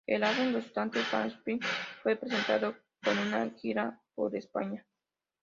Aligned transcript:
El 0.07 0.23
álbum 0.23 0.55
resultante, 0.55 0.97
"Fast 1.01 1.43
Swimming", 1.43 1.61
fue 2.01 2.15
presentado 2.15 2.75
con 3.03 3.19
una 3.19 3.47
gira 3.51 4.01
por 4.15 4.35
España. 4.35 4.83